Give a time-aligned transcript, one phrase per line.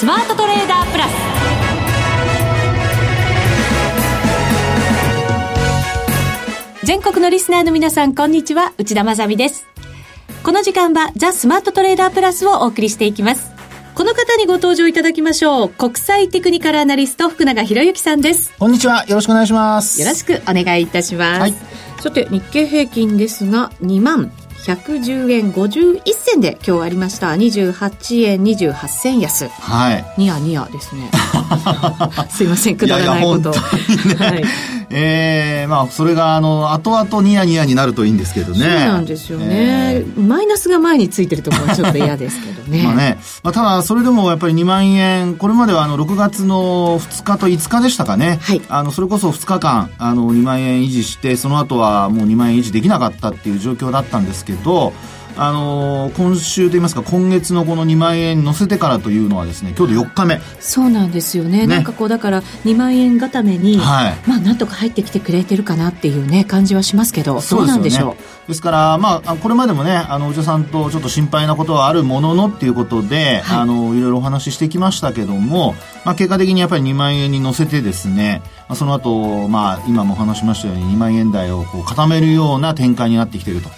[0.00, 1.12] スマートトレーダープラス
[6.86, 9.66] 全国のリスナーの皆さんこんにちは内田まさです
[10.42, 13.52] この時間はザ・スマートトレーダープラスをお送りしていきます
[13.94, 15.68] この方にご登場いただきましょう。
[15.68, 18.54] 国際テクニカルアナリスト、福永博之さんです。
[18.58, 19.04] こんにちは。
[19.06, 20.00] よろしくお願いします。
[20.00, 21.40] よろしくお願いいたします。
[21.40, 21.54] はい、
[22.00, 24.32] さて、日経平均ですが、2万
[24.66, 27.30] 110円51銭で今日ありました。
[27.30, 29.48] 28円28銭安。
[29.48, 30.04] はい。
[30.18, 31.10] ニヤニヤですね。
[32.28, 33.50] すいません、くだらないこと。
[33.50, 33.60] いや
[34.16, 34.44] いやはい。
[34.92, 38.58] ええー、まあ、それが、あの、後々ニヤニヤになるといいんですけどね。
[38.58, 39.46] そうなんですよね。
[39.94, 42.82] えー、マイナスが前についてるところはちょっと嫌ですけどね。
[42.84, 43.18] まあね。
[43.42, 48.38] まあ、ただ、それでもやっぱり2万円、これまではあの、6月の2日と5日でしたかね。
[48.42, 48.62] はい。
[48.68, 54.92] あの、それこそ2日間、あの、2万円維持して、その後はもう2万円維持できなかったっていう状況だったんですけど、
[55.42, 60.38] あのー、今週といいますか今月のこの2万円乗せてからというのはですね今日で4日目。
[60.60, 68.16] そうなんですよね、ね、なんかこうだから2万円固めに、はい、まあなんとか入ってきてくれてるかなっていうね感じはしますけどそうなんでしょ
[68.46, 68.48] う？
[68.48, 83.70] ですからまあこれまでもねあのお茶さんとちょっと心配なことはあるもののっていうことで、はい、あのいろいろお話ししてきましたけども、まあ、結果的にやっぱり2万円に乗せてですね、まあ、その後まあ今も話しましたように2万円台をこう固めるような展開になってきていると。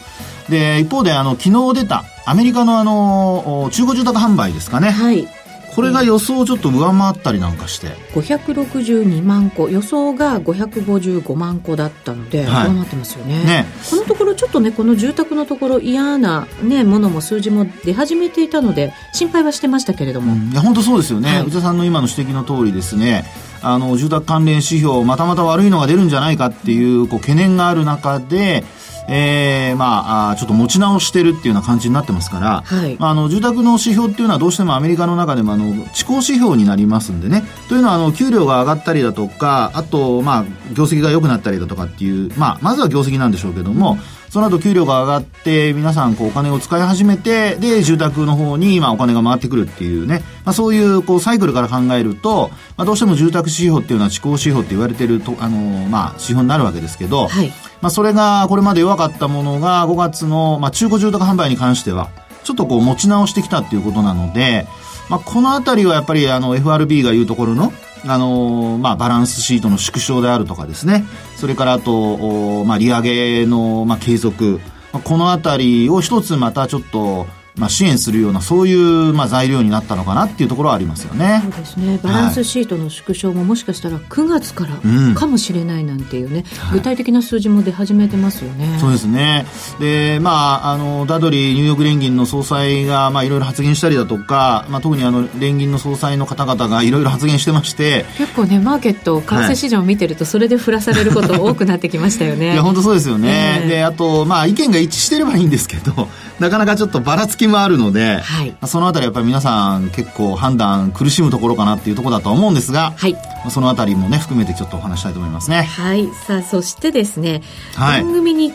[0.52, 4.90] で、一方で、あの、昨日出た、アメリカのあの、中古住宅販売ですかね。
[4.90, 5.26] はい。
[5.74, 7.88] これが予想をちょっと上回ったりなんかして。
[8.12, 13.42] 562万個、予想が555万個だったので、はい、上回ってますよね。
[13.42, 13.66] ね。
[13.88, 20.34] このところちょっとね、この住宅のところ嫌なね、ものも数字も出始めていたので、心配はしてましたけれども。
[20.34, 21.36] うん、いや、本当そうですよね。
[21.36, 23.24] はい、内田さんの今の指摘の通りですね、
[23.62, 28.64] あの、住宅関連指標、またまた悪いのが出るんじゃないかっていう、こう、懸念がある中で、
[29.08, 37.44] えー、まあ、ちょっと持ち直してるっていうような感じになってますから、はい、まあ、あの、住宅の指標っていうのはどうしてもアメリカの中でも、あの、地高指標になりますんでね。
[37.68, 43.98] というのは、あの、給料が上がったりだとか、あと、まあ、業績が良くなったりだとかっていう、まあ、まずは業績なんでしょうけども、
[44.32, 52.48] その後給料が上がって、皆さんこうお金を使い始めて、で、住宅の方に今お金が回ってくるっていうね、まあそういうこうサイクルから考えると、
[52.78, 57.52] まあどうしても住宅指標っていうのは地高指標って言われてると、あの、まあ指標になるわけですけど、はい、
[57.82, 62.10] まあ、それがこれまで弱かったものが5月の、まあ、中古住宅販売に関しては、
[62.44, 64.66] ちょっとこう持ち直してきたっていうことなので、
[65.10, 67.72] まあ、このあたりはやっぱりあの FRB が言うところの、
[68.06, 71.04] あの、まあ、バランスシートの縮小であるとかですね、
[71.36, 74.60] それからあと、まあ、利上げの、まあ、継続、
[75.04, 77.26] このあたりを一つまたちょっと、
[77.56, 81.40] まあ、支援するようなそういう、まあ、材料になったのかなっていうところはありますよね。
[81.42, 81.98] そうですね。
[82.02, 88.70] バランスシートの縮小ももしかしたら9月からかもしれないなんていうね、うん、具体的な数字も出始めてますよね。
[88.70, 89.44] はい、そうですね。
[89.80, 98.06] で、まあ、あのダドリーニューヨーク連銀の総裁が、まあ、いろいろ発言したりだとか、まあ、特にあの連銀の総裁の方々がいろいろ発言してまして。
[98.16, 102.52] 結構ねマーケット為替市場を見てると、それで振らされること多くなってきましたよね。
[102.54, 106.08] いや本当そうですよね、えー、であと、まあ、意見が一致してればいいんですけど
[106.42, 113.16] なかなかちょっとばらつきもあるので、はい、そのあたりやっぱり皆さん結構判断苦しむところかなっていうところだと思うんですが、はい、
[113.50, 115.62] そのあたりもね含めてちょっとお話したいと思いますね。
[115.62, 116.06] はい。
[116.26, 117.42] さあそしてですね、
[117.74, 118.52] はい、番組に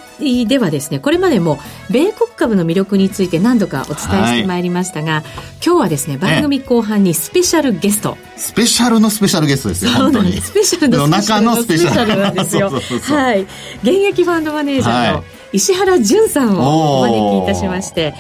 [0.48, 1.58] ではですねこれまでも
[1.90, 5.24] 米国株の魅力について何度かお伝えしてまいりましたが、はい、
[5.66, 10.34] 今日はですね番組後半にスペシャルゲスト、スペシャルのスペシャルゲストですよ本当に。
[10.42, 12.18] スペシャルの中のスペシャル。
[12.18, 12.69] なんですよ。
[12.69, 13.42] はい。
[13.84, 18.13] 現役ファンドマネージャーの、はい石原淳さんをお招きいたしまして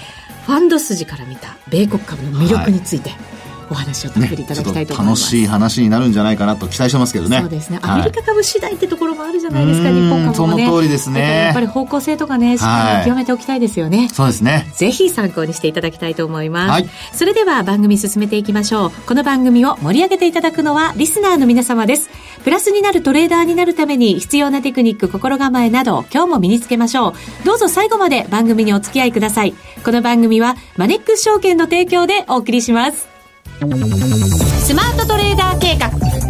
[0.45, 3.36] ファンド筋から見た米国株の魅力について、はい
[3.69, 7.39] お話をたっぷりいただきたいと思います、ね、楽しい話になるんじゃないかなと期待してますけどね。
[7.39, 10.65] そうですねアメリカ株次第ってところもあるじゃないですか、はい、日本株もね。
[10.65, 11.45] その通りですね。
[11.45, 14.71] やっぱり方向性とかねしっかり見極めておきたいですよね、はい、そうですね。
[14.73, 18.91] ぜひ参考にしていただきたいと思います、はい、それでは番組進めていきましょう。
[19.07, 22.09] この番組を盛り上げていただくのはリスナーの皆様です。
[22.43, 27.13] プラスになるトレーダーになるために必要なテクニック心構えなど今日も身につけましょう。
[27.45, 29.53] どうぞ最後まで番組にお付き合いください。
[29.83, 33.16] この番組はマネックス証券の提供でお送りします
[33.59, 35.87] スマートトレーダー計画。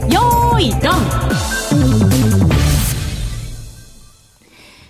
[0.07, 1.56] よーいドン。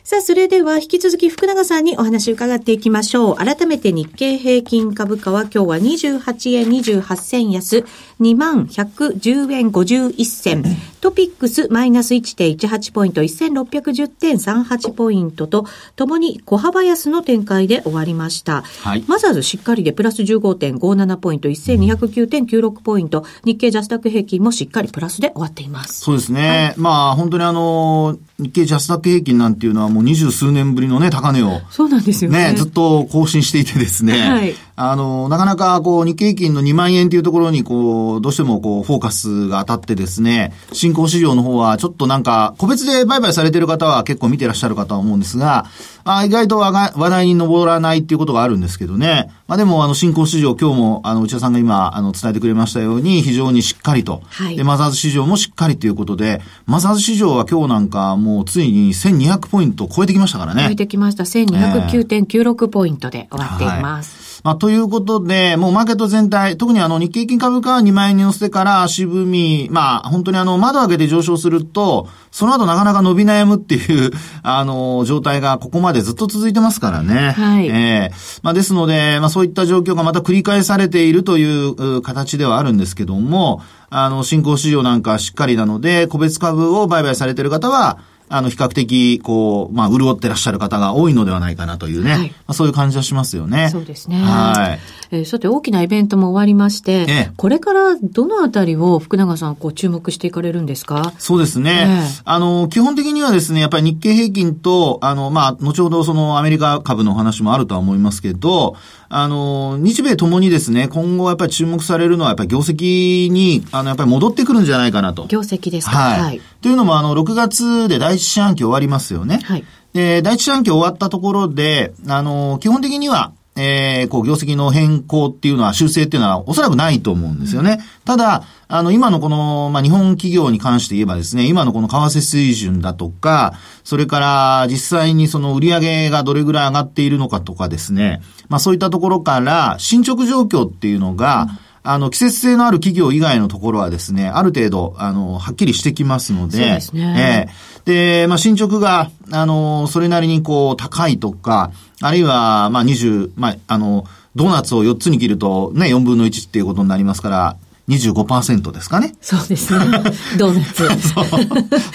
[0.09, 3.35] さあ、それでは引き続き福永さんにお話伺っていきましょう。
[3.35, 7.83] 改めて日経平均株価は今日は28円28銭安、
[8.21, 10.63] 2110円51銭。
[11.01, 15.65] トピックスマイナス1.18ポイント、1610.38ポイントと、
[15.95, 18.63] ともに小幅安の展開で終わりました。
[18.81, 25.99] はい、まずはしっかりでプラス15.57ポイント、1209.96ポイント、日経ジャスタック平均もしっかりプラスで終わっています。
[25.99, 26.67] そうですね。
[26.69, 31.59] はい、まあ、本当にあの、日経ジャスタック平均なんていうのはもう二十数年ぶりのね、高値を。
[31.71, 32.51] そうなんですよね。
[32.51, 34.29] ね、ずっと更新していてですね。
[34.29, 34.53] はい。
[34.79, 45.65] あの、なかなかこう日経平均の2万円というところにこう、どうしてもこう、フォーカスが当たってですね、新興市場の方はちょっとなんか、個別で売買されている方は結構見てらっしゃるかとは思うんですが、
[46.03, 49.31] あ意外と話題に上らないっていうことがあるんですけどね。
[49.47, 54.21] まあでも、あの、新興市場、今日も、あの、内田さんが今、あの、伝えてくれましたように、非常にしっかりと。
[54.29, 60.65] はい、で、マザーズ市場もしっかりということで、マザーズ市場は今日なんか、もうついに1200ポイント超えてきましたからね。
[60.67, 61.23] 超えてきました。
[61.23, 64.17] 1209.96ポイントで終わっています。
[64.19, 74.11] はいまあ、ということで、もうマーケット全体、特にあの日経金株価は2万円に乗せてから足踏み、まあ、本当にあの窓開けて上昇すると、その後なかなか伸び悩むっていう、
[74.43, 77.31] あの、状態がここまでずっと続いてますからね。
[77.31, 77.67] はい。
[77.67, 87.97] ええー、まあ、ですので、まあ、そういった状況がまた繰り返されているという形ではあるんですけども、あの、新興市場なんかしっかりなので、個別株を売買されている方は、
[88.29, 93.69] あの、比較的、こう、まあ、潤ってらっしゃる方が多いのではないかなというね、はい、まあ、そういう感じはしますよね。
[93.71, 94.17] そうですね。
[94.17, 94.79] はい。
[95.11, 101.13] えー、さて、大きなイベントも終わりまして、ええ、これからどのあたりを福永さん、こう、注目していかれるんですか？
[101.17, 101.87] そうですね。
[101.87, 108.75] え、あの、基本的にはですね、やっぱり日経平均と、あの、まあ、後ほどそのアメリカ株の話もあるとは思いますけど、
[109.09, 115.25] あの、日米ともにですね、今後やっぱり注目されるのは、やっぱり業績に、あの、やっぱり戻ってくるんじゃないかなと。
[115.27, 115.97] 業績ですか？
[115.97, 116.21] はい。
[116.21, 119.39] はい、というのも、あの、6月で第一四半期終わりますよね。
[119.45, 119.65] はい。
[119.93, 127.79] で、第一四半期終わったところで、あの、基本的には、えー、こう、業績の変更っていうのは、修正っていうのはおそらくないと思うんですよね。
[128.05, 147.47] ただ、あの、今のこの、まあ、日本企業に関して言えばですね、今のこの為替水準だとか、それから実際にその売上がどれぐらい上がっているのかとかですね、まあ、そういったところから、進捗状況っていうのが、うんあの、季節性のある企業以外のところはですね、ある程度、あの、はっきりしてきますので、そうですね。
[147.85, 154.05] えー、で、まあ、進捗が、あの、それなりにこう、高いとか、あるいは、まあ、20、まあ、あの、
[154.35, 157.57] ドーナツを4つに切ると、ね、4分の1っていうことになりますから、
[157.87, 159.15] 25%ですかね。
[159.21, 159.85] そうですね。
[160.37, 160.87] ドーナツ。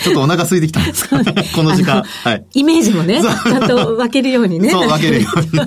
[0.03, 2.03] ちょっとお腹空いてきたんですか、ね、 この時間。
[2.03, 2.45] はい。
[2.55, 4.71] イメージもね、ちゃんと分けるようにね。
[4.71, 5.67] そう、分けるようにね。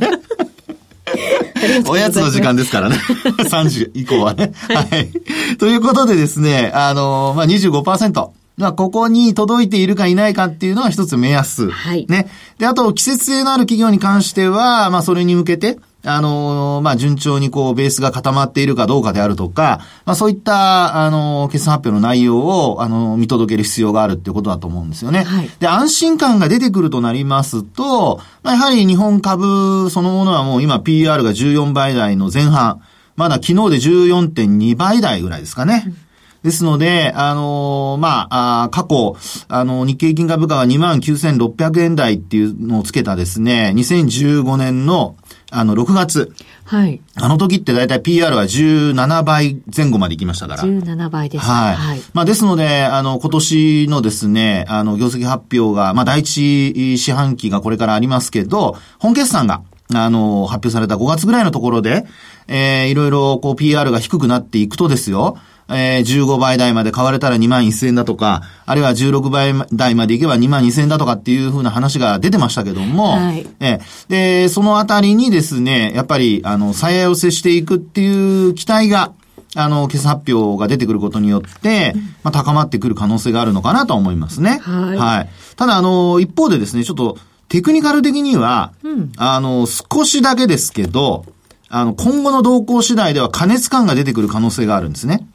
[1.88, 2.98] おやつの時間ですからね。
[3.50, 4.54] 3時以降はね。
[4.70, 5.10] はい。
[5.58, 8.30] ということでですね、あの、まあ、25%。
[8.58, 11.70] まあ、ここに届いているかいないかっていうのは一つ目安。
[11.70, 12.06] はい。
[12.08, 12.28] ね。
[12.58, 25.24] で、あと、季節性のある企業に関しては、まあ、それに向けて、あの、まあ、順調にこう、ベースが固まっているかどうかであるとか、まあ、そういった、あの、決算発表の内容を、あの、見届ける必要があるっていうことだと思うんですよね。
[25.24, 25.50] はい。
[25.60, 32.82] で、安心感が出てくるとなりますと、まあ、やはり日本株そのものはもう今 PR が14倍台の前半、
[33.16, 35.84] まだ昨日で14.2倍台ぐらいですかね。
[35.88, 36.06] うん
[36.46, 39.18] ですので、あのー、まあ、あ過去、
[39.48, 45.16] あの、日経金株価が29,600円台っていうのをつけたですね、2015年の
[45.58, 46.34] あの、6月。
[46.66, 47.02] はい。
[47.16, 50.64] あの時ってだいたい PR は17倍前後まで行きましたから。
[50.64, 51.46] 17倍です。
[51.46, 51.76] はい。
[51.76, 59.62] はい、まあ、ですので、あの、今年のですね、あの、業績発表が、まあ、第一四半期がこれからありますけど、本決算が、
[59.94, 62.06] あの、発表された5月ぐらいのところで、
[62.48, 65.38] えー、いろいろ、こう、PR が低くなっていくとですよ、
[65.70, 79.14] えー、15倍台まで買われたら2万1000円だとか、あるいは16倍台までいけば2万2000円だとかっていうふうな話が出てましたけども、はい、えー、で、そのあたりにですね、やっぱり、あの、再寄せしていくっていう期待が、
[79.58, 84.60] あの、決算発表が出てくることによって、まあ、高まってくる可能性があるのかなと思いますね。
[84.62, 84.98] はい。
[84.98, 85.30] はい。
[85.56, 91.26] ただ、あの、一方でですね、ちょっと、テクニカル的には、うん、あの、少しだけですけど、
[91.70, 95.26] あの、今後の動向次第では加熱感が出てくる可能性があるんですね。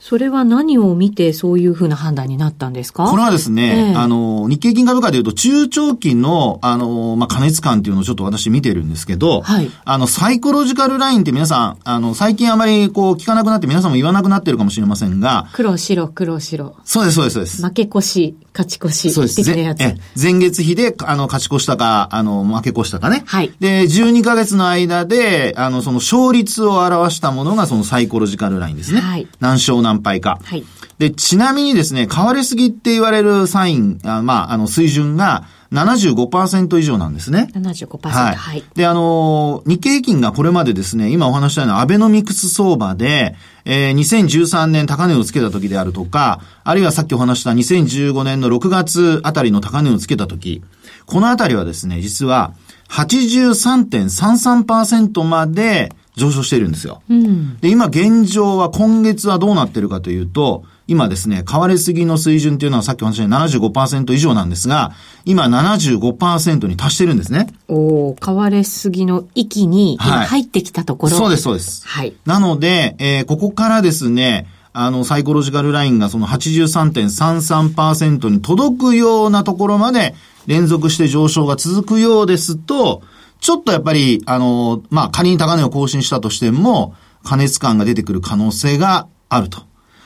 [0.00, 3.06] それは何を見てそういうふうな判断になったんですか？
[3.06, 9.70] これはですね、えー、あの、日経金株価でいうと中長期の、あの、まあ、加熱感っていうのをちょっと私見てるんですけど、はい。
[9.84, 16.76] あの、サイコロジカルラインって皆さん、あの、最近あまりこう聞かなくなって皆さんも言わなくなってるかもしれませんが、黒白黒白。
[16.84, 17.62] そうです、そうです、そうです。
[17.64, 19.10] 負け越し、勝ち越し。
[19.10, 19.50] そうです。
[19.50, 23.24] え、前月比で、あの、勝ち越したか、あの、負け越したかね。
[23.26, 23.52] はい。
[23.58, 29.00] で、12ヶ月の間で、あの、その勝率を表したものがそのサイコロジカルラインですね。
[29.00, 29.26] はい。
[29.40, 30.38] 何勝何敗か。
[30.44, 30.64] はい。
[30.98, 37.48] で、ちなみにですね、変わりすぎって言われるサイン、あまあ、あの、水準が75%以上なんですね。
[37.54, 38.08] 75%。
[38.08, 38.34] はい。
[38.34, 50.62] はい、で、あの、日経平均がこれまでですね、今お話したようなアベノミクス相場で、えー、2013年高値をつけた時であるとか、あるいはさっきお話した2015年の6月あたりの高値をつけた時、
[51.06, 52.54] このあたりはですね、実は
[52.88, 57.02] 83.33%まで上昇しているんですよ。
[57.08, 64.92] うん、で、今現状は今月はどうなってるかというと、今ですね、買われすぎの水準っていうのはさっきお話した75%以上なんですが、
[65.24, 67.48] 今75%に達してるんですね。
[67.68, 71.12] お買われすぎの域に入ってきたところ。
[71.12, 71.86] はい、そうです、そうです。
[71.86, 72.14] はい。
[72.24, 80.14] なので、えー、ここからですね、あの、サイコロジカルラインがその83.33%に届くようなところまで
[80.46, 83.02] 連続して上昇が続くようですと、
[83.40, 89.62] ちょっとやっぱり、あの、まあ、仮に高値を更新したとしても、加熱感が出てくる可能性があると。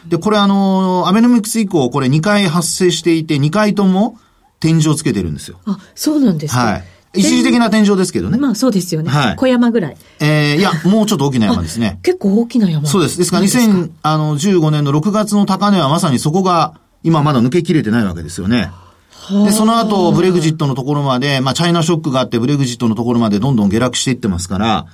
[0.06, 4.18] で、これあの、アベノミクス以降、これ2回発生していて、2回とも
[4.60, 5.58] 天井をつけてるんですよ。
[5.66, 6.64] あ、そうなんですか。
[6.64, 6.84] はい。
[7.14, 8.38] 一時的な天井ですけどね。
[8.38, 9.10] まあそうですよね。
[9.10, 9.36] はい。
[9.36, 9.96] 小山ぐらい。
[10.20, 11.98] ええー、いや、もうちょっと大きな山ですね。
[12.02, 12.86] 結構大きな山。
[12.86, 13.18] そうです。
[13.18, 18.70] ですから2015年の6月の高値はまさにそこが今まだ抜けきれてないわけですよね。
[19.44, 24.86] で、その後、ブレグジットのところまで、まあ、チャイナショックがあって、ブレグジットのところまでどんどん下落していってますから、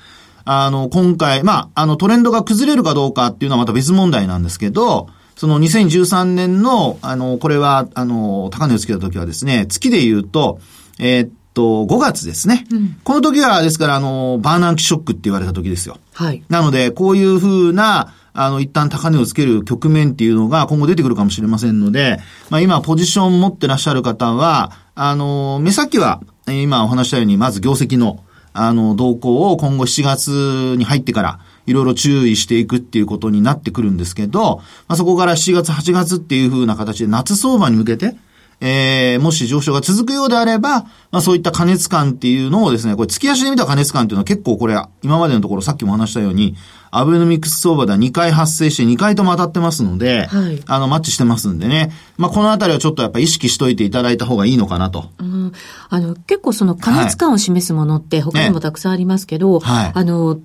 [0.45, 10.59] あの、今回、まあ、あの、トレンドが崩れるかどうかっていうのはまた別問題なんですけど、その2013年の、あの、これは、あの、高値をつけた時はですね、月で言うと、
[10.99, 12.67] えー、っと、5月ですね。
[12.73, 15.99] うん、この時は、ですから、あの、バーナンキショックって言われた時ですよ。
[16.13, 16.43] はい。
[16.49, 38.15] なので、こういうふうな、あの、一旦高値をつける局面っていうのが今後出てくるかもしれませんので、まあ今ポジション持ってらっしゃる方は、あの、目先は、今お話したように、まず業績の、あの、動向を今後7月に入ってから、いろいろ注意していくっていうことになってくるんですけど、まあ、そこから7月、8月っていう風な形で夏相場に向けて、
[38.61, 46.57] えー、もし上昇が続くようであれば、まあそういった加熱感っていうのをですね、これ月足で見た加熱感っていうのは結構これ、今までのところさっきも話したように、
[46.91, 51.93] アベノミクス相場では2回発生して2回とも当たってますので、はい、あの、マッチしてますんでね。
[52.17, 55.11] まあこのあたりはちょっとやっぱ意識しといていただいた方がいいのかなと。
[55.19, 55.53] うん、
[55.89, 60.39] あの、結構その加熱感を示すものって他にもたくさんありますけど、はい、あの、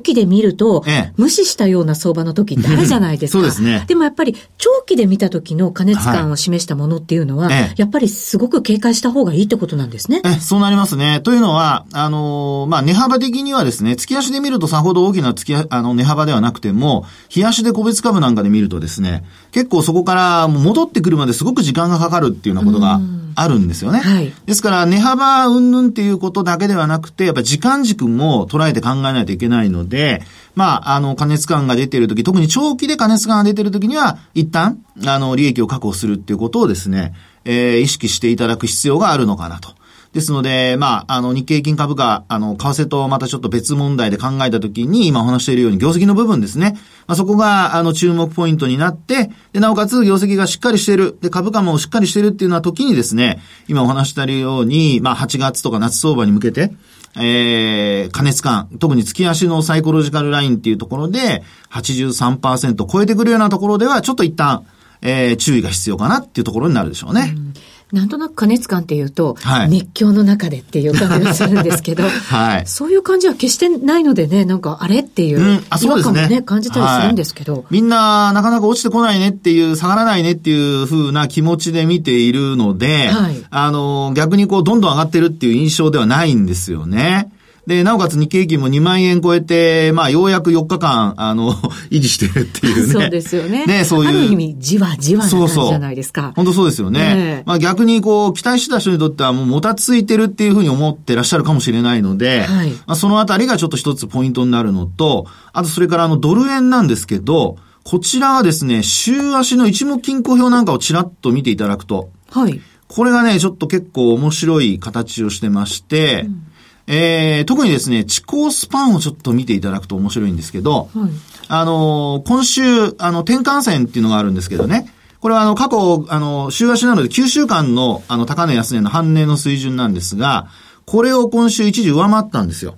[0.00, 0.84] 短期で見ると、
[1.16, 3.38] 無視したような相場の時ってあるじゃないですか。
[3.38, 3.84] そうですね。
[3.86, 10.22] でもやっぱり長期で見た時の加熱感を示したものっていうのは、はい、やっぱりすごく警戒した方がいいってことなんですね。
[10.24, 11.20] えそうなりますね。
[11.22, 23.00] というのは、あのー、まあ、値幅的にはですね、月足で見るとさほど大きな月あの値幅ではなくても、日足で個別株なんかで見るとですね、結構そこから戻ってくるまですごく時間がかかるっていうようなことが
[23.34, 24.00] あるんですよね。
[24.00, 24.32] はい。
[24.46, 30.22] ですから、値幅云々っていうことだけではなくて、やっぱり時間軸も捉えて考えないといけないので、
[30.54, 39.74] まあ、あの、加熱感が出てるとき、特に長期で加熱感が出てるときには、一旦、あの、利益を確保するっていうことをですね、えー、意識していただく必要があるのかなと。
[40.12, 46.72] ですので、まあ、あの、日経金株価、あの、為替とまたちょっと別問題で考えたときに、今お話しているように業績の部分ですね。
[47.06, 56.72] まあ、そこが、あの、注目ポイントになって、で、なおかつ業績がしっかりしている、で、株価もしっかりしているっていうような時にですね、今お話しているように、まあ、8月とか夏相場に向けて、
[57.16, 64.66] えー、加熱感、特に月足のサイコロジカルラインっていうところで、83%超えてくるようなところでは、ちょっと一旦、
[65.02, 67.32] えー、注意が必要かなっていうところになるでしょうね。
[67.36, 67.54] うん
[67.92, 87.30] なんとなく加熱感っていうと、はい、熱狂の中でっていう感じがするんですけど、 はい、そういう感じは決してないのでね、なんかあれっていう、うん、あそうですね、ね、感じたりするんですけど、はい、みんななかなか落ちてこないねっていう、下がらないねっていうふうな気持ちで見ているので、はい、あの、逆にこう、どんどん上がってるっていう印象ではないんですよね。
[87.70, 91.54] で、なおかつ日経平均も2万円超えて、まあ、ようやく4日間、あの、
[91.92, 92.92] 維持してるっていうね。
[92.92, 93.64] そうですよね。
[93.64, 94.08] ね、そういう。
[94.08, 96.22] ある意味、じわじわな感じじゃないですか。
[96.22, 96.98] そうそう本当そうですよね。
[97.14, 112.60] ねまあ、逆にこう、期待してた人にとってはもうもたついてるっていうふうに思ってらっしゃるかもしれないので、はい、まあ、そのあたりがちょっと一つポイントになるのと、あとそれからあの、ドル円なんですけど、こちらはですね、週足の一目均衡表なんかをちらっと見ていただくと、はい。
[112.88, 116.49] これがね、ちょっと結構面白い形をしてまして、うん
[116.92, 121.10] えー、特にですね、地高スパンをちょっと見ていただくと面白いんですけど、はい、
[121.46, 122.62] あの、今週、
[122.98, 130.48] あの、転換線っていうのがあるんですけどね、これはあの、過去、あの、週足なので9週間の、あの、高値安値の半値の水準なんですが、
[130.84, 132.76] これを今週一時上回ったんですよ。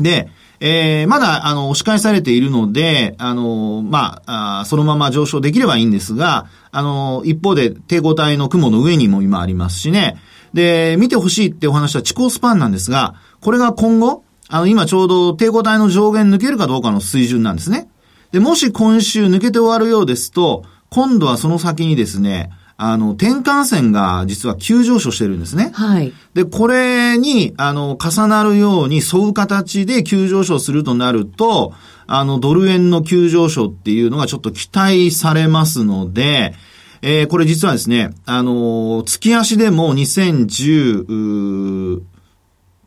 [0.00, 0.30] で、
[0.60, 10.16] えー、まだ、あの、押し返されているので、あの、まあ、あそのまま上昇できればいいんですが、あの、一方で、抵抗体の雲の上にも今ありますしね、
[10.54, 17.88] で、見てほしいってお話は地高スパンなんですが、これが今後、あの、今ちょうど抵抗体の上限抜けるかどうかの水準なんですね。
[18.32, 22.50] で、もし今週抜けて終わるようですと、今度はその先にですね、
[22.80, 25.72] あの、転換線が実は急上昇してるんですね。
[25.74, 26.12] はい。
[26.34, 31.74] で、これに、あの、重なるように沿う形で急上昇するとなると、
[32.06, 36.54] あの、ドル円の急上昇っていうのがちょっと期待されますので、
[37.02, 42.02] えー、これ実はですね、あのー、月足でも2010、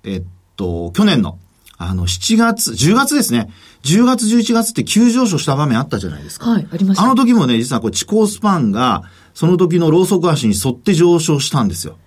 [0.04, 0.24] えっ
[0.56, 1.38] と、去年の
[1.84, 3.50] あの、7月、10月ですね。
[3.84, 6.52] 10月、11月って急上昇した場面あったじゃないですか。
[6.52, 7.04] はい、ありました。
[7.04, 9.02] あの時もね、実はこれ、地高スパンが、
[9.34, 11.98] その時のローソク足に沿って上昇したんですよ。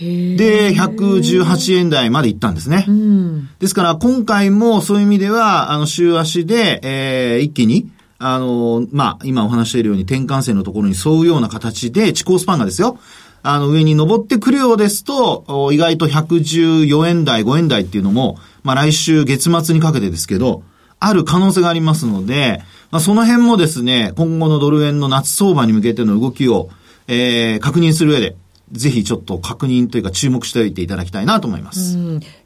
[0.00, 2.86] で、118円台まで行ったんですね。
[2.88, 7.88] うん、ですから、今回もそういう意味では、あの、週足で、えー、一気に、
[8.18, 12.98] あの、まあ、今お話しているように転換線のところに沿うような形で、地高スパンがですよ、
[13.42, 20.62] あの、上に登ってくるようですと、意外と114円台、5円台っていうのも、まあ、来週月末にかけてですけど、
[21.00, 22.60] ある可能性がありますので、
[22.90, 26.70] まあ、その辺もですね、今後のドル円の夏相場に向けての動きを、
[27.06, 28.36] えー、確認する上で、
[28.72, 31.96] ぜひちょっと確認というか注目しておいていただきたいなと思います。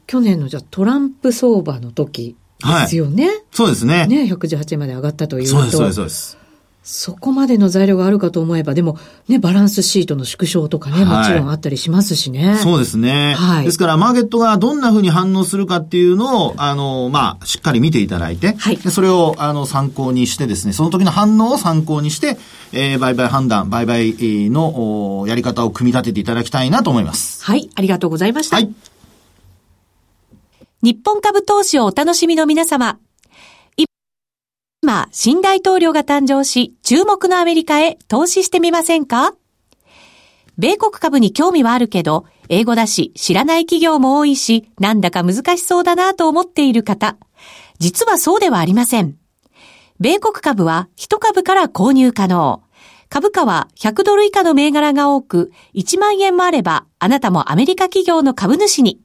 [0.07, 3.27] 去年のじゃトランプ相場の時ですよね。
[3.27, 4.07] はい、そうですね。
[4.07, 5.51] ね、118円まで上がったというと。
[5.51, 6.43] そうです、そうです、そうです。
[6.83, 12.57] そこまでの材料があるかと思えば、でもね、バランスシートの縮小とかね、もちろんあったりしますしね。
[12.57, 13.35] そうですね。
[13.35, 13.65] はい。
[13.65, 18.77] ですから、マーケットがどんなふうに反応するかっていうのを、あの、まあ、しっかり見ていただいて、はい。
[18.77, 22.37] それを、あの、参考にしてですね、その時の反応を参考にして、
[22.73, 24.13] えー、売買判断、売買
[24.49, 27.45] のやり方を組み立てていただきたいなと思います。
[27.45, 28.57] はい、ありがとうございました。
[28.57, 28.73] はい。
[30.83, 32.99] 日本株投資をお楽しみの皆様。
[34.81, 39.33] 今、新大統領が誕生し、注目のアメリカへ投資してみませんか？
[40.57, 47.15] 米国株に興味はあるけど、英語だし、知らない企業も多いし、なんだか難しそうだなと思っている方。
[47.79, 49.15] 実はそうではありません。
[50.01, 52.61] 米国株は1株から購入可能。
[53.07, 58.99] 株価は100ドル以下の銘柄が多く、1万円もあれば、あなたもアメリカ企業の株主に。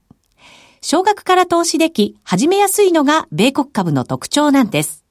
[0.91, 5.05] 少額から投資でき、始めやすいのが米国株の特徴なんです。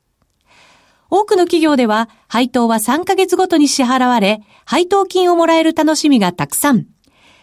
[1.11, 6.87] 多くの企業では配当は3ヶ月ごとに支払われ、配当金をもらえる楽しみがたくさん。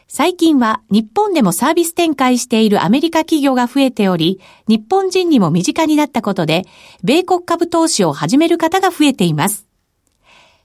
[0.08, 6.64] 最近は日本でもサービス展開しているアメリカ企業が増えており、日本人にも身近になったことで、
[7.04, 9.68] 米国株投資を始める方が増えています。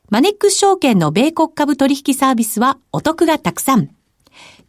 [0.09, 3.89] マネックス証券の米国株取引サービスはお得がたくさん。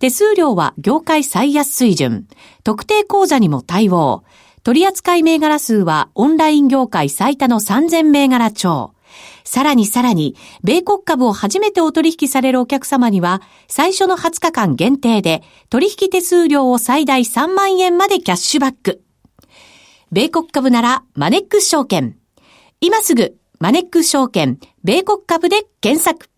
[0.00, 2.26] 手数料は業界最安水準。
[2.64, 4.24] 特定口座にも対応。
[4.62, 8.94] 取扱銘柄数はオンライン業界最多の3000銘柄超。
[9.44, 19.02] さらにさらに、米国株を初めてお取引されるお客様には、最初の20日間限定で、取引手数料を最大3万円までキャッシュバック。
[20.12, 22.16] 米国株なら、マネックス証券。
[22.80, 26.30] 今すぐ、マネックス証券、米国株で検索。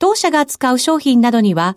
[0.00, 1.76] 当社が扱う商品などには、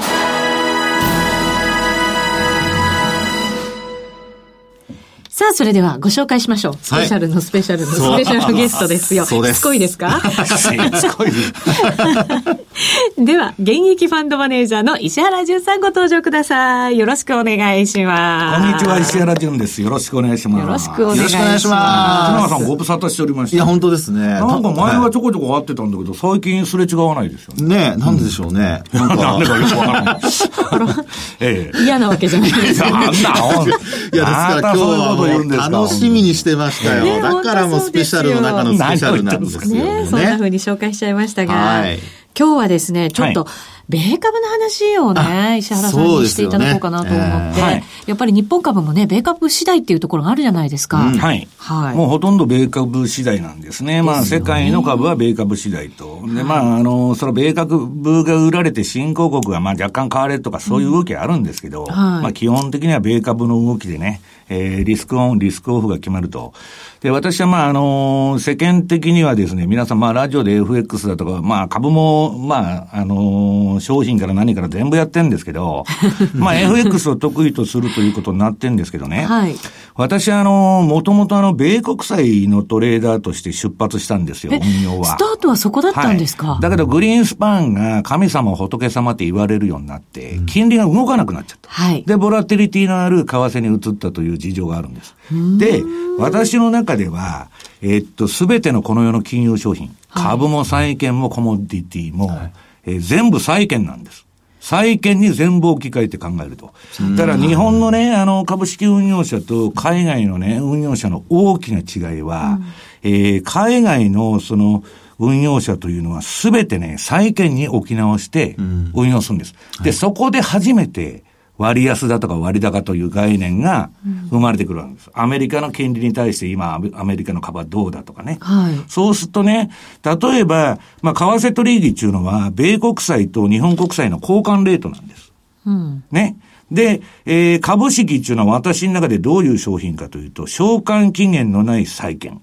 [5.41, 6.75] さあ、それではご紹介しましょう。
[6.83, 9.25] スペシャルのスペシャルのスペシャルゲストですよ。
[9.25, 9.55] そうです。
[9.55, 10.21] しつこいですか？
[10.45, 11.31] しつこい
[13.25, 16.99] では、現役ファンドマネージャーの石原淳さんご登場ください。
[16.99, 18.61] よろしくお願いします。
[18.61, 19.81] こんにちは、石原淳です。
[19.81, 20.61] よろしくお願いします。
[20.61, 21.27] よろしくお願いします。
[21.27, 22.49] よろしくお願いします。
[22.49, 23.55] 木永さんご無沙汰しておりました。
[23.55, 24.27] いや、本当ですね。
[24.27, 27.75] なんか前はちょこちょこ会ってたんだけど、最近すれ違わないですよね。
[27.91, 28.83] ねなんででしょうね。
[28.93, 29.15] なんか。
[29.15, 30.19] なんでかよくわからない。
[31.41, 31.83] ええ。
[31.83, 32.91] 嫌なわけじゃないですよね。
[32.93, 37.03] いや、ですから今日は言うんですか楽しみにしてましたよ。
[37.03, 40.01] ね、だからもスペシャルの中のスペシャルなんですよね。
[40.01, 41.99] ねそんな風に紹介しちゃいましたが、はい、
[42.37, 43.47] 今日はですね、ちょっと、
[43.91, 51.01] 米株の話をね、石原さんにしていただこうかなと思って、ねえー、やっぱり日本株もね、米株次第っていうところがあるじゃないですか。
[51.01, 51.47] うん、はい。
[51.57, 51.95] はい。
[51.95, 54.01] もうほとんど米株次第なんですね。
[54.01, 56.21] まあ、世界の株は米株次第と。
[56.25, 64.21] で、まあ、あの、その米株が売られて新興国がまあ若干買われるとかそういう動きあるんですけど、うんはい、まあ基本的には米株の動きでね、
[64.53, 66.53] えー、リスクオン、リスクオフが決まると。
[67.01, 75.83] で、私はまあ、あの、世間的にはですね、皆さんまあ、ラジオで FX だとか、まあ、株も、まあ、あの、商品から何から全部やってるんですけど、
[76.35, 79.25] まあ、FX を得意とするということになってるんですけどね。
[79.25, 79.55] はい。
[79.95, 85.05] 私はあの、もともとあの、米国債のトレーダーとして出発したんですよ、運用は。
[85.05, 91.67] スタートはそこだったんですか、はい、だけど、グリーンスパンが神様仏様って言われるようになって、金利が動かなくなっちゃった。
[91.67, 92.03] はい。
[92.05, 95.15] で、ボラティリティのある為替に移ったという事情があるんです。
[95.57, 95.83] で、
[96.17, 97.49] 私の中では、
[97.81, 102.53] えっと、すべてのこの世の金融商品、株も債券もコモディティも、はい、
[102.85, 104.25] えー、全部債券なんです。
[104.59, 106.71] 債券に全部置き換えて考えると。
[107.15, 112.59] だから日本のね、あの、株式運用者と海外のね、運用者の大きな違いは、
[113.03, 114.83] うん、えー、海外のその、
[115.21, 119.53] 運用者というのはすべてね、債券に置き直して運用するんです。
[119.77, 121.23] うん、で、そこで初めて
[121.61, 123.91] 割安だとか割高という概念が
[124.31, 125.11] 生まれてくるわけです。
[125.13, 128.37] アメリカの金利に対して今アメリカの株はどうだとかね。
[128.41, 129.69] はい、そうするとね、
[130.03, 135.31] 例えば、まあ、為替取引っていうのは、米国債と日本国債の交換レートなんです。
[135.65, 136.37] うん、ね。
[136.71, 142.41] で、えー、株式っていうのは私の中でどういう商品かというと、償還期限のない債券。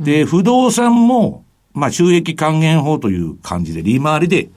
[0.00, 4.48] で、不動産も、まあ、収益還元法という感じで利回りで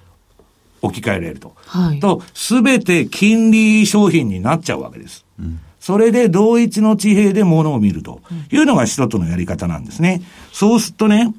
[0.82, 1.54] 置き換えられると。
[1.65, 2.00] はい。
[2.00, 5.26] と、すべて金利商品になっちゃうわけです。
[5.39, 5.60] うん。
[5.80, 10.22] それで同一の地平で物を見るというのが一つのやり方なんですね。
[10.52, 11.34] そうするとね、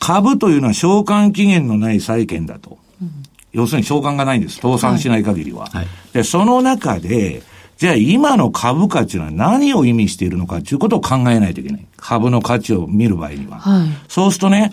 [0.00, 2.78] 株というのは償還期限のない債券だと。
[3.00, 3.10] うん、
[3.52, 4.56] 要するに償還がないんです。
[4.56, 5.66] 倒産しない限りは。
[5.66, 7.42] はい、で、その中で、
[7.76, 11.86] じゃあ今の株価っていうのは何を意味しているのかということを考えないといけない。
[11.96, 13.58] 株の価値を見る場合には。
[13.58, 14.72] はい、そうするとね、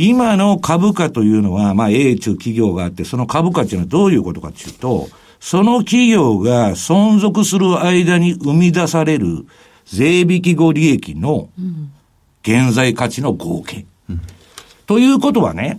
[0.00, 5.08] 今の株価というのは、まあ、A 中企業があって、その株価というのはどういうことかというと、
[5.40, 9.46] その企業が存続する間に生み出される
[9.84, 11.50] 税引き後利益の
[12.42, 13.84] 現在価値の合計。
[14.08, 14.20] うん、
[14.86, 15.78] ということはね、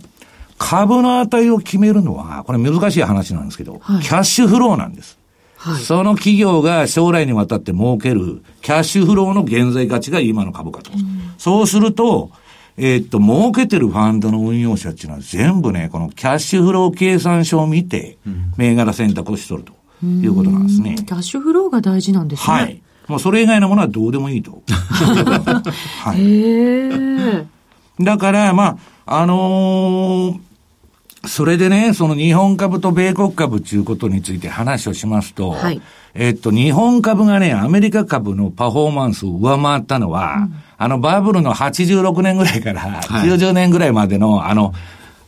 [0.56, 5.18] 株の値を決めるのは、これ難しい話なんですけど、はい、キャッシュフローなんです。
[5.56, 10.92] はい、その企業が将来にわたって儲けるキャッシュフローの現在価値が今の株価と。
[10.92, 12.30] うん、そうすると、
[12.76, 18.18] えー、っと、儲けてるファンドの運用者っていうのは全部ね、このキャッシュフロー計算書を見て、
[18.56, 19.72] 銘柄選択をしとると
[20.06, 20.96] いうことなんですね。
[20.96, 22.54] キャッシュフローが大事なんですね。
[22.54, 22.82] はい。
[23.08, 24.62] もうそれ以外のものはどうでもいいと。
[24.70, 26.18] はい。
[26.18, 27.46] へ
[28.00, 30.38] だから、まあ、あのー、
[31.24, 35.80] それでね、その日本株と米国株ということについて話をしますと、はい、
[36.14, 44.74] えっと、日本株がね、アメリカ株のパフォーマンスを上回ったのは、うん、あのバブルの86年ぐらいから90年ぐらいまでの、はい、あの、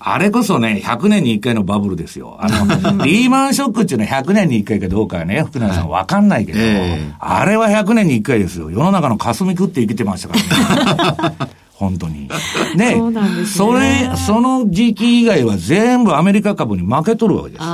[0.07, 2.37] あれこそね、100年に1回のバブルですよ。
[2.41, 2.67] あの、
[3.07, 8.71] リーマンショックっていうのは100年に1回かどうかはね、福永さんわかんないけど、はいえー、あれは100年に1回ですよ。
[8.71, 11.37] 世の中の霞食って生きてましたからね。
[11.75, 12.29] 本当に。
[12.77, 17.65] で、そでね、それ、その時期以外は全部アメリカ株に負けとるわけです。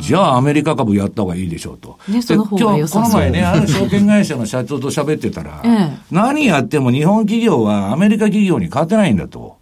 [0.00, 1.98] じゃあアメリカ株やった方がいいでしょうと。
[2.08, 9.56] ね、その方が良さこの前ね、ある証券会社の社長と喋ってたら、 ええ、何やっても日本企業はアメリカ企業に勝てないんだと。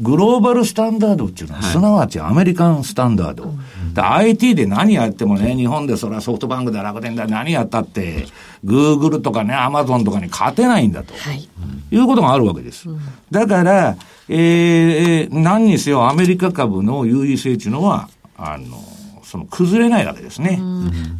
[0.00, 3.54] グローバルスタンダードっていうのは、すなわちアメリカンスタンダード。
[3.94, 8.26] で、IT で何やってもね、日本でそれはソフトバンクだ、楽天だ、何やったって、
[8.64, 11.14] グーグルとかね、アマゾンとかに勝てないんだと。
[11.14, 11.48] はい。
[11.90, 12.88] いうことがあるわけです。
[13.30, 13.96] だから、
[14.28, 18.82] えー、何にせよアメリカ株の優位性っていうのは、あの、
[19.22, 20.60] その崩れないわけですね。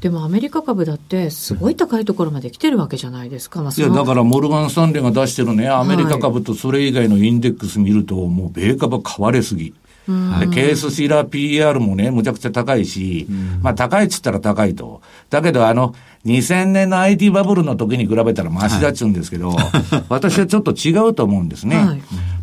[0.01, 3.63] でもアメリカ株だってすごい高いところまで来てるわけじゃないですか。
[3.63, 9.75] まあ、いや、だからモルガン・スタンレーが出してるね、アメリカ株とそれ以外のインデックス見ると、もう米株買われすぎ。
[10.07, 13.27] で、ケースシラー PR もね、むちゃくちゃ高いし、
[13.63, 15.01] まあ高いっつったら高いと。
[15.31, 15.95] だけどあの、
[16.27, 21.77] 2000年の IT バブルの時に比べたらマシだっちゅうんですけど、はい、私はちょっと違うと思うんですね。
[21.77, 22.03] はい、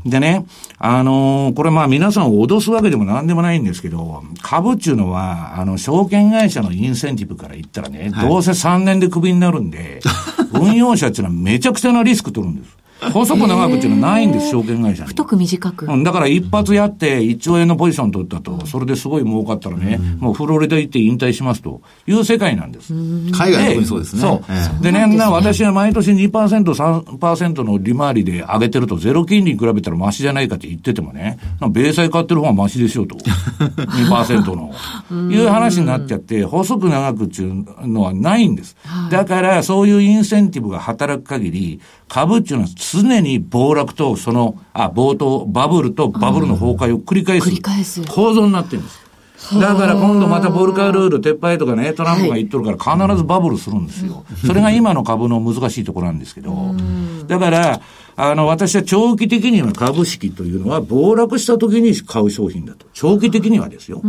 [0.09, 0.45] でね、
[0.77, 9.99] あのー、これまあ皆さんを脅すわけでもなんでもないんですけど、株っていうのは、あの、証券会社のインセンティブから言ったらね、どうせ3年でクビになるんで、
[10.53, 12.80] 運用者っていうのはめちゃくちゃなリスク取るんです。
[13.13, 15.09] 細く長くっていうのはないんです、証券会社に。
[15.09, 15.85] 太く短く。
[15.87, 22.93] うん、だから一発やって1兆円のポジション取ったと、それですごい儲かったらね、もうフロリダ行って引退しますという世界なんです。
[23.31, 24.21] 海外特にそうですね。
[24.21, 24.43] そ
[24.79, 24.83] う。
[24.83, 31.39] でね、私は毎年2%、3%の利回りで上げてると、ゼロ金利に比べたらマシじゃないかって言っててもね、
[31.71, 33.15] 米債買ってる方がマシでしょうと。
[33.75, 34.71] 2%の。
[35.31, 38.75] いう話になっちゃって、細く長くっていうのはないんです。
[39.09, 41.79] だから、そういうインセンティブが働く限り、
[42.11, 47.47] 株っていうのは常に暴落と、その、あ、暴騰、バブルとバブルの崩壊を繰り返す。
[47.47, 48.01] 繰り返す。
[48.07, 49.01] 構造になってるんです。
[49.59, 54.23] だから今度またボルカールール撤廃とかね、トランプが言っとるから必ずバブルするんですよ。
[54.45, 56.75] それが今の株の難しいところなんですけど。
[57.27, 57.81] だから、
[58.15, 62.85] あの、私は長期的には株式というのは暴落した時に買う商品だと。
[62.93, 64.01] 長期的にはですよ。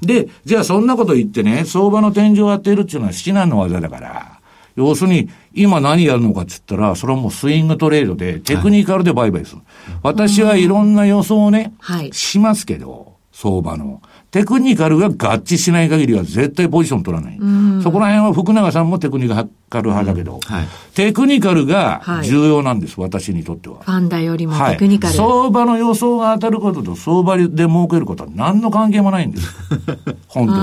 [0.00, 4.38] で、じゃあそんなこと言ってね、相場の天井を当てるっていうのは至難の技だから、
[4.76, 9.62] 要するに、今何やるのかって言ったら、それはもうスイングトレードで、テクニカルで売買する。
[9.86, 14.02] はい、私はいろんな予想をね、はい、しますけど、相場の。
[14.30, 17.38] テクニカルが合致しない限りは絶対ポジション取らない。
[17.82, 19.42] そこら辺は福永さんもテクニカ
[19.80, 23.78] ル派だけど、はい、テクニカルが重要なんです、はい、私にとっては。
[23.78, 29.48] ファンダよりもテクニカル、はい、相場の予想が当たることと相場で儲けることは何の関係もないんです。
[30.26, 30.60] 本当に。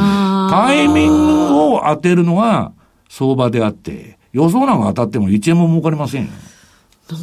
[0.51, 2.73] タイミングを当てるのが
[3.09, 6.29] 相場であって、予想なんか当たっても1円も儲かりませんよ。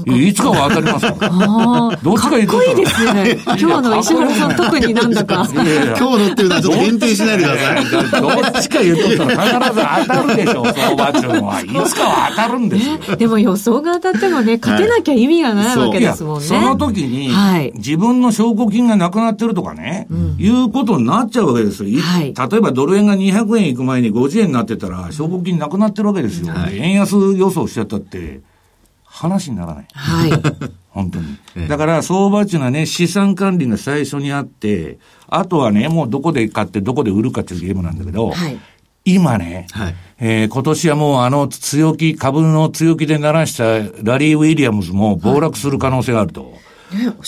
[0.07, 3.37] いつかは当たりますかどっちか言っかっこいいですね。
[3.45, 5.45] 今日の石原さん特になんだか。
[5.53, 8.21] 今日のっていうのはちょっと限定しないでください。
[8.23, 11.61] どっちか言っとったら必ず当たるでしょう、相場っていうのは。
[11.61, 13.17] いつかは当たるんですよ。
[13.17, 16.47] でも予想が当たってもね、勝てなきゃ意味がないわけですもんね。
[16.47, 17.33] その時に、
[17.75, 20.07] 自分の証拠金がなくなってるとかね、
[20.39, 21.91] いうことになっちゃうわけですよ。
[21.91, 26.55] 例えばドル円が200円いく前に50円になってたら、証拠金なくなってるわけですよ。
[26.71, 28.52] 円安予想しちゃったって。
[29.13, 29.87] 話にならない。
[29.93, 30.31] はい。
[30.89, 31.69] 本当に。
[31.69, 34.99] だから相場っていうのはね、資産管理が最初にあって、
[35.29, 38.59] あとはね、もうどこで買ってどこで売るかっていうゲームなんだけど、はい、
[39.05, 43.65] 今ね、はい、えー、今年はもうあの強気、株の強気で鳴らした
[44.03, 46.43] ラリー・ウィリアムズも暴落する可能性があると。
[46.43, 46.53] はい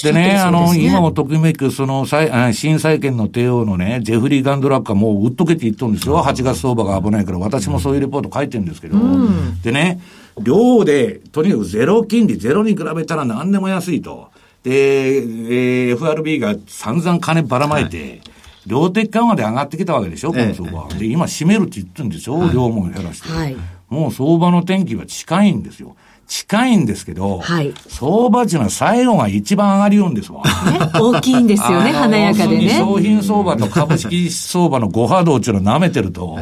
[0.02, 6.22] でね、あの、今をときめく、その、新債権の帝王のね、ジェフリー・ガンドラッカーもう売っとけって言っとるんですよ。
[6.22, 8.98] 8月相場が危ないから、私もそういうレポート書いてるんですけど。
[8.98, 10.00] うん、でね、
[10.42, 14.30] 量で、とにかくゼロ金利、ゼロに比べたら何でも安いと。
[14.62, 18.20] で、えー、FRB が散々金ばらまいて、はい
[18.66, 20.88] 量的緩和で上がってきたわけでしょ、この相場。
[20.94, 23.56] で、今、閉めるって言ってるんでしょ、はい、量も減らして、はい。
[23.88, 25.96] もう相場の天気は近いんですよ。
[26.26, 30.42] 近いんですけど、はい、相場っていうのは最後が一番上がりようんですわ。
[30.44, 32.70] ね、大きいんですよね、華やかでね。
[32.78, 36.38] 商品相場と株式相場の誤波動っていうのを舐めてると、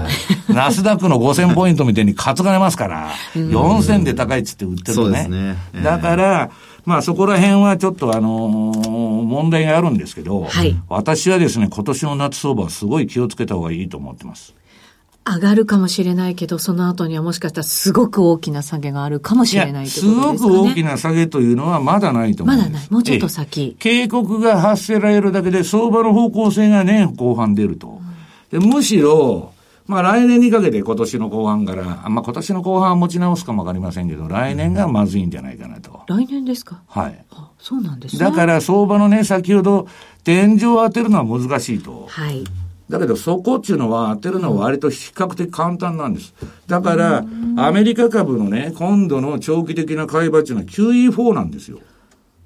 [0.49, 5.29] ナスダックの5000ポイントみたいに担がれますから、4000で高いっつって売ってるね。
[5.29, 6.51] ねえー、だから、
[6.85, 14.55] まあそこら辺はちょっとあのー、問題があるんですけど、はい、私はですね、今年の夏相場はすごい気をつけた方がいいと思ってます。
[15.25, 20.39] 上がるかもしれないけど、その後にはもしかしたらすごく大きな下げがあるかもしれないといすかね。
[20.39, 22.69] すごく大きな下げというのはまだないと思います。
[22.69, 22.91] まだない。
[22.91, 23.77] もうちょっと先。
[23.79, 28.01] 警告が発せられるだけで相場の方向性が年後半出ると。
[28.51, 29.53] でむしろ、
[29.87, 36.03] まあ来年にかけて今年の後半から、まあ今年の後半持ち直すかもわかりませんけど、来年がまずいんじゃないかなと。
[36.09, 36.83] 来年ですか？
[36.89, 37.25] はい。
[37.59, 38.21] そうなんですね。
[38.21, 39.87] だから相場のね、先ほど
[40.25, 42.07] 天井を当てるのは難しいと。
[42.09, 42.45] はい。
[42.93, 46.35] だけどそこっていうのは当てるのは割と比較的簡単なんです。
[46.67, 47.25] だから、
[47.57, 51.79] アメリカ株のね、今度の長期的な買い場っていうのは QE4 なんですよ。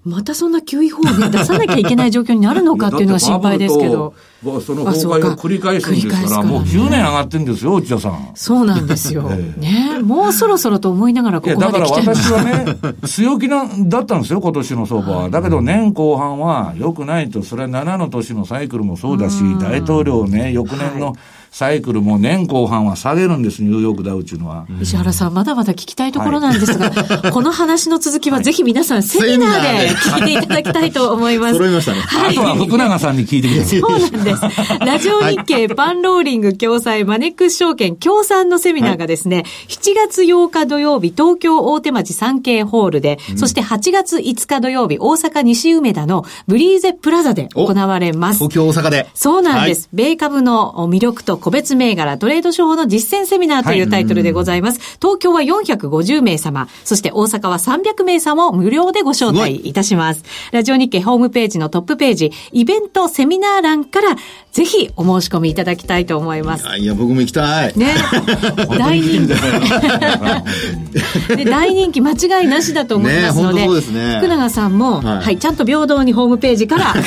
[0.07, 4.15] またそんな QE4 で出さなきゃいけない状況になるのかっていうのは心配ですけど。
[4.61, 8.31] その崩壊を繰り返すんですから、もう9年上がってんですよ、内田さん。
[8.35, 9.23] そうなんですよ。
[9.25, 9.99] ね。
[10.01, 15.31] もうそろそろと思いながらここまで来てだから私はね、強気な、だったんですよ、今年の相場は。
[15.31, 21.15] だけど年後半は良くないと、それは7の年のサイクルもそうだし、大統領ね、翌年の、はい
[21.57, 24.67] サイクルも年後半は下げるんです、ニューヨークダウっていうのは。
[24.83, 31.55] 石原さん、まだまだ聞きたいところなんですが、はい、この話の続きはぜひ皆さん、セミナーで聞いていただきたいと思います。
[31.55, 32.01] 揃いましたね。
[32.01, 33.81] はい、あとは福永さんに聞いてください。
[33.81, 34.43] そうなんです。
[34.85, 48.41] ラジオ日経パンローリング共催マネックス証券協賛のセミナーがですね、はい、7月8日土曜日、東京大手町産経ホールで、うん、そして8月5日土曜日、大阪西梅田のブリーゼプラザで行われます。
[48.41, 49.09] 東京大阪で。
[49.15, 49.85] そうなんです。
[49.85, 54.81] はい、米株の魅力と個別銘柄、トレード手法の実践セミナーというタイトルでございます。
[54.81, 60.25] はい、東京は450名様、そして大阪は300名様を無料でご招待いたします。
[60.51, 64.17] ラジオ日経ホームページのトップページ、イベントセミナー欄から、
[64.57, 66.67] ぜひお申し込みいただきたいと思います。
[66.79, 67.77] いや、僕も行きたい。
[67.77, 67.95] ね。
[68.79, 69.35] 大人気。
[71.37, 73.77] で大人気間違いなしだと思いますので、ねね、
[74.17, 77.05] 福永さんも、はい、はい、ちゃんと平等にホームページから 抽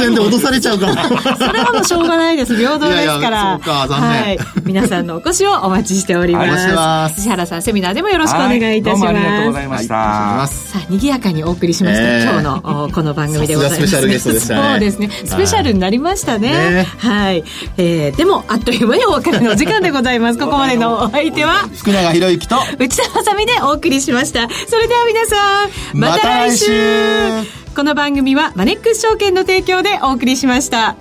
[0.00, 0.94] 選で脅されちゃうかも。
[0.94, 1.00] そ
[1.52, 2.56] れはもうしょうがないです。
[2.56, 3.60] 平等ですから。
[3.62, 4.10] そうか、残念。
[4.10, 4.38] はい。
[4.64, 6.52] 皆さんのお越しをお待ちしております。
[6.52, 7.20] お願いします。
[7.20, 9.12] 石原さん、セミナーでもよろしくお願いいたします。
[9.12, 9.94] はい、ありがとうございました。
[9.94, 12.62] はい、さあ、賑やかにお送りしました、えー、今日の
[12.94, 13.82] この番組でございます。
[13.82, 14.62] スペシャルゲストでしたね。
[14.70, 15.17] そうですね。
[15.24, 16.50] スペシャルになりましたね。
[16.50, 17.44] ねはい。
[17.76, 20.38] えー、でも、あっという間にお別れの時間でございます。
[20.40, 24.48] ここまでのお相手は、福永博之と、内田まさみでお送りしました。
[24.68, 30.96] それでは皆さん、また来週ま、この番組はマネックス証券の提供でお送りしました。